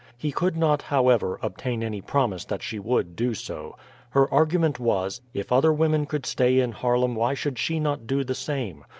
He 0.17 0.31
could 0.31 0.57
not, 0.57 0.81
however, 0.81 1.37
obtain 1.43 1.83
any 1.83 2.01
promise 2.01 2.43
that 2.45 2.63
she 2.63 2.79
would 2.79 3.15
do 3.15 3.35
so. 3.35 3.77
Her 4.09 4.27
argument 4.33 4.79
was, 4.79 5.21
if 5.35 5.51
other 5.51 5.71
women 5.71 6.07
could 6.07 6.25
stay 6.25 6.59
in 6.59 6.71
Haarlem 6.71 7.13
why 7.13 7.35
should 7.35 7.59
she 7.59 7.79
not 7.79 8.07
do 8.07 8.23
the 8.23 8.33
same. 8.33 8.83